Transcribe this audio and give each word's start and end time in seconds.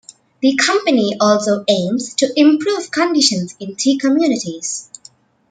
The 0.41 0.55
company 0.55 1.15
also 1.21 1.63
aims 1.67 2.15
to 2.15 2.33
improve 2.35 2.89
conditions 2.89 3.55
in 3.59 3.75
tea 3.75 3.99
communities. 3.99 4.89